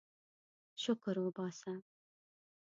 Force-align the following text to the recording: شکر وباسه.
شکر 0.83 1.15
وباسه. 1.25 1.71